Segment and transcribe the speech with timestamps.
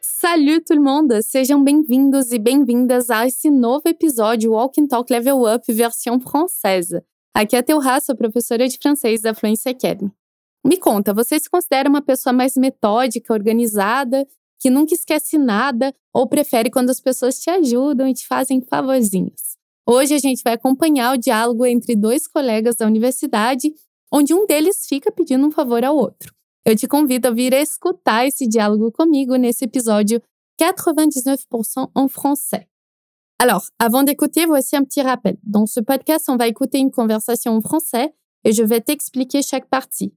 [0.00, 1.22] Salut tout le monde!
[1.22, 7.04] Sejam bem-vindos e bem-vindas a esse novo episódio Walk and Talk Level Up versão francesa.
[7.34, 10.10] Aqui é a Teurá, sou professora de francês da Fluency Academy.
[10.64, 14.26] Me conta, você se considera uma pessoa mais metódica, organizada,
[14.64, 19.58] que nunca esquece nada ou prefere quando as pessoas te ajudam e te fazem favorzinhos?
[19.86, 23.74] Hoje a gente vai acompanhar o diálogo entre dois colegas da universidade,
[24.10, 26.32] onde um deles fica pedindo um favor ao outro.
[26.64, 30.22] Eu te convido a vir escutar esse diálogo comigo nesse épisode
[30.58, 32.66] 99% en français.
[33.38, 35.36] Alors, avant d'écouter, voici un petit rappel.
[35.42, 39.68] Dans ce podcast, on va écouter une conversation en français et je vais t'expliquer chaque
[39.68, 40.14] partie.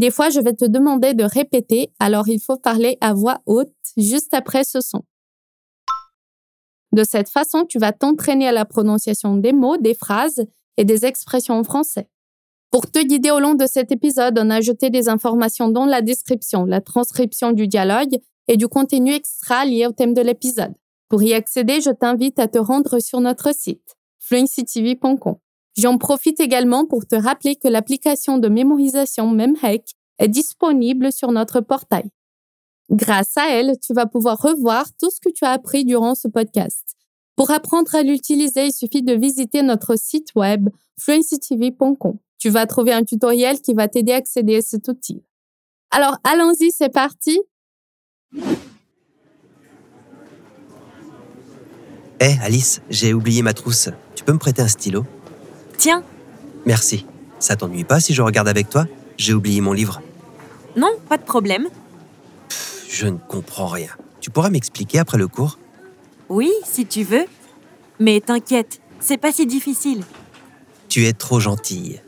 [0.00, 3.68] Des fois, je vais te demander de répéter, alors il faut parler à voix haute
[3.98, 5.02] juste après ce son.
[6.92, 10.42] De cette façon, tu vas t'entraîner à la prononciation des mots, des phrases
[10.78, 12.08] et des expressions en français.
[12.70, 16.00] Pour te guider au long de cet épisode, on a ajouté des informations dans la
[16.00, 18.16] description, la transcription du dialogue
[18.48, 20.72] et du contenu extra lié au thème de l'épisode.
[21.10, 25.36] Pour y accéder, je t'invite à te rendre sur notre site, fluencytv.com.
[25.80, 31.62] J'en profite également pour te rappeler que l'application de mémorisation MemHack est disponible sur notre
[31.62, 32.10] portail.
[32.90, 36.28] Grâce à elle, tu vas pouvoir revoir tout ce que tu as appris durant ce
[36.28, 36.96] podcast.
[37.34, 42.92] Pour apprendre à l'utiliser, il suffit de visiter notre site web fluencytv.com tu vas trouver
[42.92, 45.22] un tutoriel qui va t'aider à accéder à cet outil.
[45.90, 47.38] Alors, allons-y, c'est parti.
[52.18, 53.90] Hé, Alice, j'ai oublié ma trousse.
[54.14, 55.04] Tu peux me prêter un stylo?
[55.80, 56.04] Tiens,
[56.66, 57.06] Merci.
[57.38, 58.86] Ça t'ennuie pas si je regarde avec toi?
[59.16, 60.02] J'ai oublié mon livre.
[60.76, 61.68] non, pas de problème.
[62.86, 63.88] Je ne comprends rien.
[64.20, 65.58] Tu pourras m'expliquer après le cours?
[66.28, 67.24] Oui, si tu veux.
[67.98, 70.04] Mais t'inquiète, c'est pas si difficile.
[70.90, 72.02] Tu es trop gentille.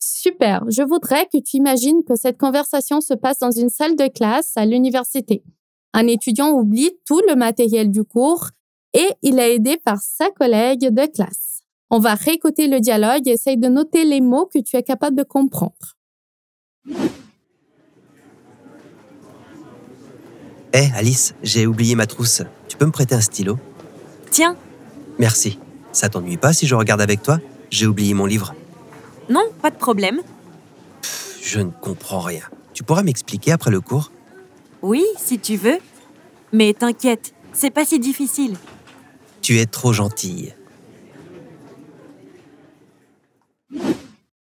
[0.00, 0.64] Super.
[0.68, 4.50] Je voudrais que tu imagines que cette conversation se passe dans une salle de classe
[4.56, 5.44] à l'université.
[5.94, 8.48] Un étudiant oublie tout le matériel du cours
[8.98, 11.60] et il est aidé par sa collègue de classe.
[11.88, 15.16] On va réécouter le dialogue et essaye de noter les mots que tu es capable
[15.16, 15.94] de comprendre.
[20.72, 22.42] Hé, Alice, j'ai oublié ma trousse.
[22.66, 23.56] Tu peux me prêter un stylo?
[24.30, 24.56] Tiens,
[25.18, 25.58] Merci.
[25.92, 27.38] Ça t'ennuie pas si je regarde avec toi?
[27.70, 28.54] J'ai oublié mon livre.
[29.28, 30.20] non, pas de problème.
[31.42, 32.42] Je ne comprends rien.
[32.74, 34.12] Tu pourras m'expliquer après le cours?
[34.82, 35.78] Oui, si tu veux.
[36.52, 38.56] Mais t'inquiète, c'est pas si difficile.
[39.48, 40.54] Tu es trop gentille.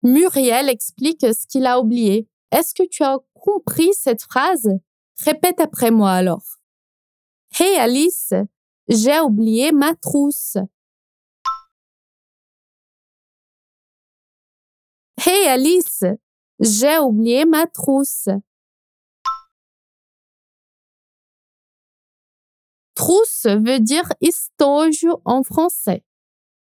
[0.02, 2.28] Muriel explique ce qu'il a oublié.
[2.50, 4.68] Est-ce que tu as compris cette phrase?
[5.24, 6.44] Répète après moi alors.
[7.58, 8.34] Hey Alice,
[8.88, 10.58] j'ai oublié ma trousse.
[15.24, 16.04] Hey Alice,
[16.58, 18.28] j'ai oublié ma trousse.
[23.00, 26.04] Trousse veut dire estojo en français.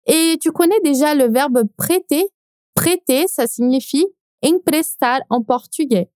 [0.05, 2.29] Et tu connais déjà le verbe prêter
[2.75, 4.05] Prêter, ça signifie
[4.45, 6.11] emprestar en portugais.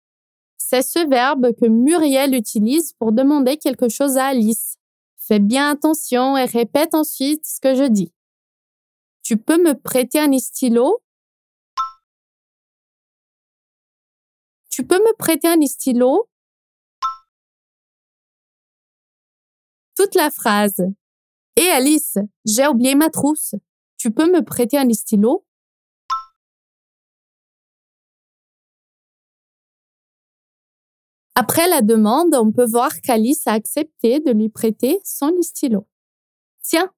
[0.59, 4.75] C'est ce verbe que Muriel utilise pour demander quelque chose à Alice.
[5.19, 8.13] Fais bien attention et répète ensuite ce que je dis.
[9.23, 11.01] Tu peux me prêter un stylo?
[14.69, 16.29] Tu peux me prêter un stylo?
[20.15, 20.83] La phrase.
[21.57, 23.55] Et Alice, j'ai oublié ma trousse.
[23.97, 25.47] Tu peux me prêter un stylo?
[31.35, 35.89] Après la demande, on peut voir qu'Alice a accepté de lui prêter son stylo.
[36.63, 36.93] Tiens.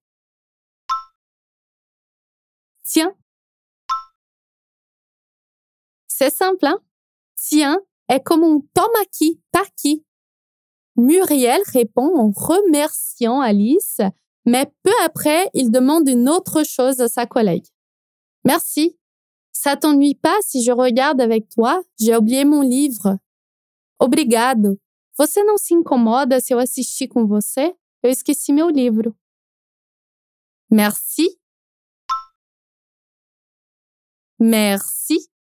[2.82, 3.14] Tiens.
[6.08, 6.80] C'est simple, hein?
[7.36, 7.78] Tiens
[8.08, 10.04] est comme un toma aqui, tá aqui.
[10.96, 14.00] Muriel répond en remerciant Alice,
[14.44, 17.66] mais peu après, il demande une autre chose à sa collègue.
[18.44, 18.98] Merci.
[19.52, 21.82] Ça t'ennuie pas si je regarde avec toi?
[21.98, 23.18] J'ai oublié mon livre.
[23.98, 24.78] Obrigado.
[25.16, 27.74] Você não se incomoda se eu assistir com você?
[28.02, 29.16] Eu esqueci meu livro.
[30.70, 31.38] Merci.
[34.38, 35.33] Merci.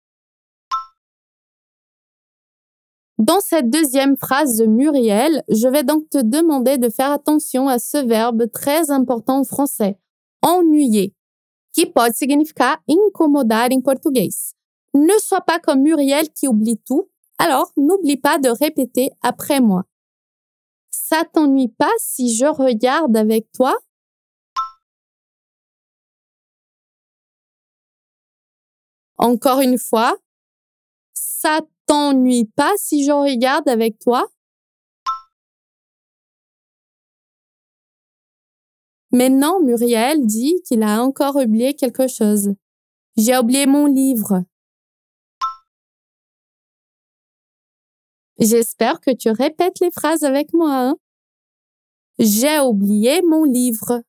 [3.22, 7.78] Dans cette deuxième phrase de Muriel, je vais donc te demander de faire attention à
[7.78, 10.00] ce verbe très important en français,
[10.42, 11.14] ennuyer,
[11.72, 14.56] qui pode significar incomodar em português.
[14.96, 19.84] Ne sois pas comme Muriel qui oublie tout, alors n'oublie pas de répéter après moi.
[20.90, 23.78] Ça t'ennuie pas si je regarde avec toi?
[29.18, 30.18] Encore une fois,
[31.14, 31.60] ça
[31.92, 34.26] t'ennuie pas si je regarde avec toi?
[39.12, 42.54] Maintenant, Muriel dit qu'il a encore oublié quelque chose.
[43.18, 44.46] J'ai oublié mon livre.
[48.40, 50.74] J'espère que tu répètes les phrases avec moi.
[50.74, 50.96] Hein?
[52.20, 54.02] J'ai oublié mon livre.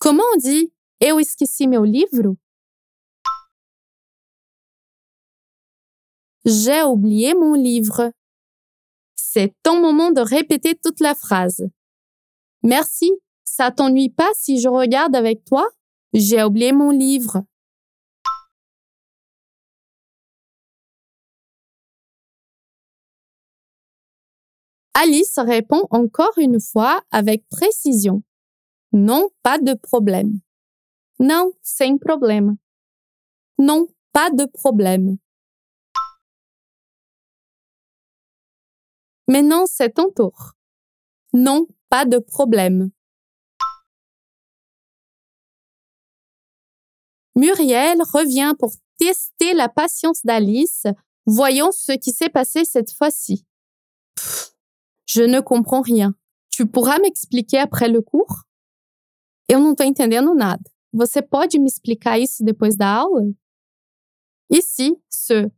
[0.00, 2.36] Comment on dit Eu esqueci meu livro?
[6.44, 8.12] J'ai oublié mon livre.
[9.14, 11.68] C'est ton moment de répéter toute la phrase.
[12.62, 13.12] Merci,
[13.44, 15.68] ça t'ennuie pas si je regarde avec toi?
[16.14, 17.44] J'ai oublié mon livre.
[24.94, 28.22] Alice répond encore une fois avec précision.
[28.92, 30.40] Non, pas de problème.
[31.18, 32.56] Non, sem problème.
[33.58, 35.18] Non, pas de problème.
[39.30, 40.54] Maintenant, c'est ton tour.
[41.32, 42.90] Non, pas de problème.
[47.36, 50.82] Muriel revient pour tester la patience d'Alice.
[51.26, 53.46] Voyons ce qui s'est passé cette fois-ci.
[55.06, 56.16] Je ne comprends rien.
[56.50, 58.42] Tu pourras m'expliquer après le cours?
[59.48, 60.68] Eu não tô entendendo nada.
[60.92, 63.32] Você pode me explicar isso depois da aula?
[64.50, 65.48] Ici, ce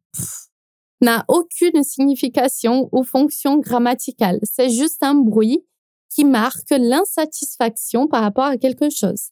[1.03, 4.39] n'a aucune signification ou fonction grammaticale.
[4.43, 5.65] C'est juste un bruit
[6.09, 9.31] qui marque l'insatisfaction par rapport à quelque chose.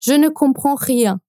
[0.00, 1.20] Je ne comprends rien.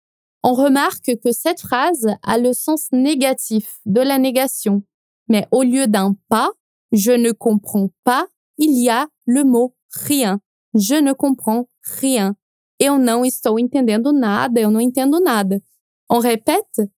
[0.41, 4.83] On remarque que cette phrase a le sens négatif de la négation.
[5.29, 6.51] Mais au lieu d'un pas,
[6.91, 8.27] je ne comprends pas,
[8.57, 10.39] il y a le mot rien.
[10.73, 12.35] Je ne comprends rien.
[12.79, 15.61] Eu não estou entendendo nada, eu não entendo nada.
[16.09, 16.91] On répète?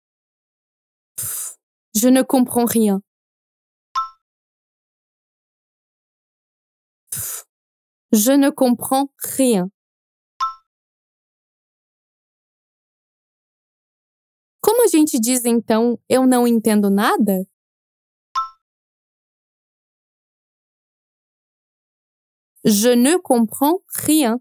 [1.96, 3.02] Je ne comprends rien.
[8.16, 9.70] je ne comprends rien.
[14.62, 17.46] Como a gente diz então eu não entendo nada?
[22.64, 24.40] Je ne comprends rien.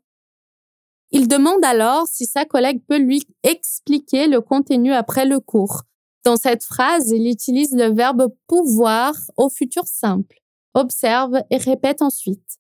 [1.10, 5.82] Il demande alors si sa collègue peut lui expliquer le contenu après le cours.
[6.24, 10.40] Dans cette phrase, il utilise le verbe pouvoir au futur simple.
[10.72, 12.58] Observe et répète ensuite.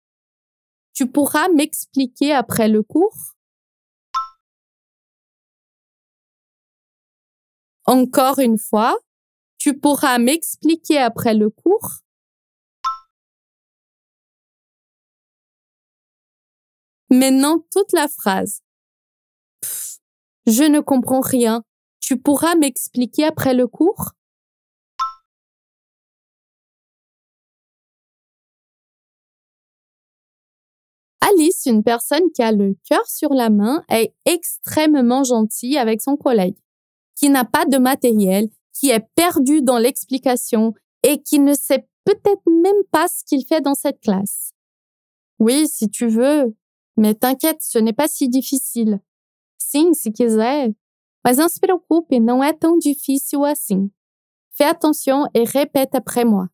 [0.92, 3.34] Tu pourras m'expliquer après le cours?
[7.86, 8.98] Encore une fois,
[9.58, 12.00] tu pourras m'expliquer après le cours?
[17.10, 18.60] Maintenant, toute la phrase.
[20.46, 21.64] je ne comprends rien.
[22.06, 24.10] Tu pourras m'expliquer après le cours?
[31.22, 36.18] Alice, une personne qui a le cœur sur la main, est extrêmement gentille avec son
[36.18, 36.58] collègue,
[37.16, 40.74] qui n'a pas de matériel, qui est perdu dans l'explication
[41.04, 44.50] et qui ne sait peut-être même pas ce qu'il fait dans cette classe.
[45.38, 46.54] Oui, si tu veux,
[46.98, 49.00] mais t'inquiète, ce n'est pas si difficile.
[49.56, 50.74] Sim, se quiser.
[51.24, 53.90] Mas não se preocupe, não é tão difícil assim.
[54.50, 56.48] Fais attention et répète après moi.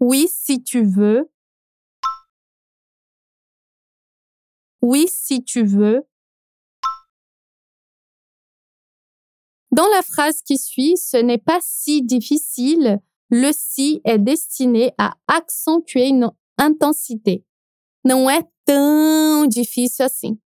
[0.00, 1.30] Oui, si tu veux.
[4.82, 6.02] Oui, si tu veux.
[9.70, 13.00] Dans la phrase qui suit, ce n'est pas si difficile.
[13.30, 17.44] Le si est destiné à accentuer une intensité.
[18.04, 20.40] Não é tão difícil assim.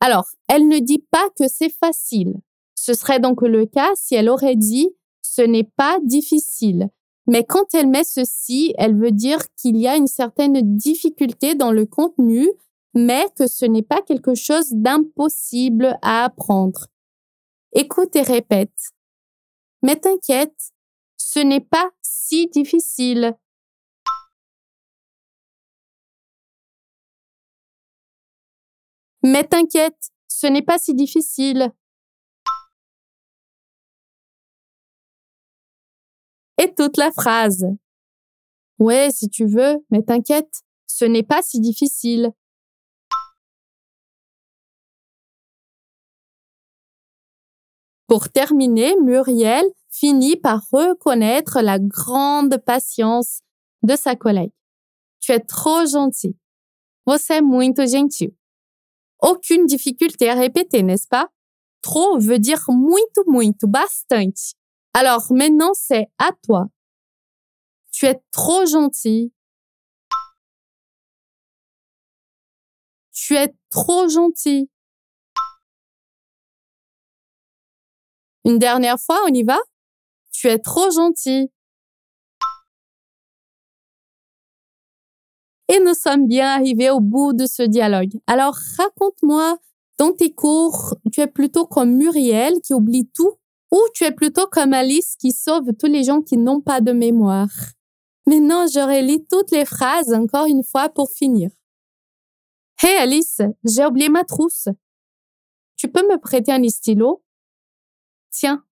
[0.00, 2.42] Alors, elle ne dit pas que c'est facile.
[2.86, 6.88] Ce serait donc le cas si elle aurait dit ce n'est pas difficile.
[7.26, 11.72] Mais quand elle met ceci, elle veut dire qu'il y a une certaine difficulté dans
[11.72, 12.48] le contenu,
[12.94, 16.86] mais que ce n'est pas quelque chose d'impossible à apprendre.
[17.72, 18.92] Écoute et répète.
[19.82, 20.70] Mais t'inquiète,
[21.16, 23.36] ce n'est pas si difficile.
[29.24, 31.72] Mais t'inquiète, ce n'est pas si difficile.
[36.58, 37.66] Et toute la phrase.
[38.78, 42.32] Ouais, si tu veux, mais t'inquiète, ce n'est pas si difficile.
[48.06, 53.40] Pour terminer, Muriel finit par reconnaître la grande patience
[53.82, 54.52] de sa collègue.
[55.20, 56.36] Tu es trop gentil.
[57.06, 58.34] Você é muito gentil.
[59.20, 61.28] Aucune difficulté à répéter, n'est-ce pas?
[61.82, 64.54] Trop veut dire muito, muito, bastante.
[64.98, 66.68] Alors maintenant, c'est à toi.
[67.92, 69.30] Tu es trop gentil.
[73.12, 74.70] Tu es trop gentil.
[78.46, 79.58] Une dernière fois, on y va?
[80.32, 81.50] Tu es trop gentil.
[85.68, 88.14] Et nous sommes bien arrivés au bout de ce dialogue.
[88.26, 89.58] Alors raconte-moi,
[89.98, 93.36] dans tes cours, tu es plutôt comme Muriel qui oublie tout
[93.70, 96.92] ou tu es plutôt comme Alice qui sauve tous les gens qui n'ont pas de
[96.92, 97.50] mémoire.
[98.26, 101.50] Maintenant, je relis toutes les phrases encore une fois pour finir.
[102.82, 104.68] Hey Alice, j'ai oublié ma trousse.
[105.76, 107.22] Tu peux me prêter un stylo?
[108.30, 108.64] Tiens.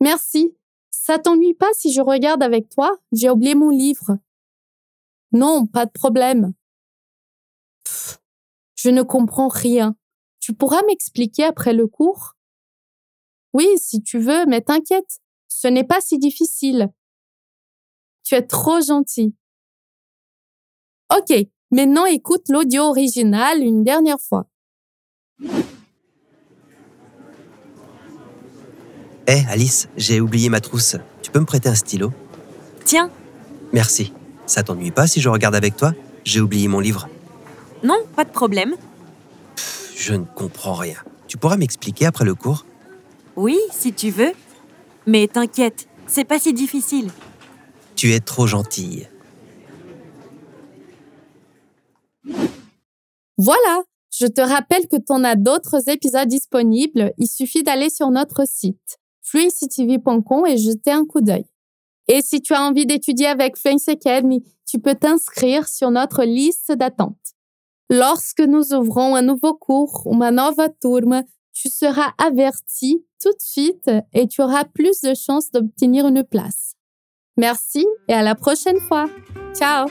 [0.00, 0.56] Merci.
[0.90, 2.96] Ça t'ennuie pas si je regarde avec toi?
[3.12, 4.18] J'ai oublié mon livre.
[5.32, 6.52] Non, pas de problème.
[8.76, 9.96] je ne comprends rien.
[10.40, 12.36] Tu pourras m'expliquer après le cours?
[13.52, 15.18] Oui, si tu veux, mais t'inquiète,
[15.48, 16.88] ce n'est pas si difficile.
[18.24, 19.34] Tu es trop gentil.
[21.14, 21.36] Ok,
[21.70, 24.46] maintenant écoute l'audio original une dernière fois.
[29.26, 30.96] Hé, Alice, j'ai oublié ma trousse.
[31.22, 32.12] Tu peux me prêter un stylo?
[32.84, 33.10] Tiens,
[33.72, 34.12] Merci.
[34.46, 35.92] Ça t'ennuie pas si je regarde avec toi?
[36.24, 37.08] J'ai oublié mon livre.
[37.82, 38.74] non, pas de problème.
[39.96, 40.96] Je ne comprends rien.
[41.26, 42.66] Tu pourras m'expliquer après le cours?
[43.36, 44.32] Oui, si tu veux.
[45.06, 47.10] Mais t'inquiète, c'est pas si difficile.
[47.96, 49.08] Tu es trop gentille.
[53.38, 57.12] Voilà, je te rappelle que tu en as d'autres épisodes disponibles.
[57.18, 61.46] Il suffit d'aller sur notre site fluencytv.com et jeter un coup d'œil.
[62.08, 66.72] Et si tu as envie d'étudier avec Fluency Academy, tu peux t'inscrire sur notre liste
[66.72, 67.16] d'attente.
[67.88, 71.22] Lorsque nous ouvrons un nouveau cours, uma nova turma,
[71.52, 76.74] tu seras averti tout de suite et tu auras plus de chances d'obtenir une place.
[77.36, 79.06] Merci et à la prochaine fois.
[79.54, 79.86] Ciao